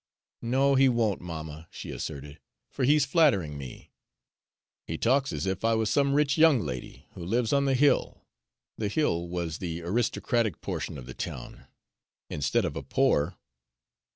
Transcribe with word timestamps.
"No, 0.41 0.73
he 0.73 0.89
won't, 0.89 1.21
mamma," 1.21 1.67
she 1.69 1.91
asserted, 1.91 2.39
"for 2.71 2.83
he's 2.85 3.05
flattering 3.05 3.55
me. 3.55 3.91
He 4.87 4.97
talks 4.97 5.31
as 5.31 5.45
if 5.45 5.63
I 5.63 5.75
was 5.75 5.91
some 5.91 6.15
rich 6.15 6.39
young 6.39 6.59
lady, 6.59 7.05
who 7.13 7.23
lives 7.23 7.53
on 7.53 7.65
the 7.65 7.75
Hill," 7.75 8.25
the 8.79 8.87
Hill 8.87 9.27
was 9.27 9.59
the 9.59 9.83
aristocratic 9.83 10.59
portion 10.59 10.97
of 10.97 11.05
the 11.05 11.13
town, 11.13 11.67
"instead 12.31 12.65
of 12.65 12.75
a 12.75 12.81
poor." 12.81 13.37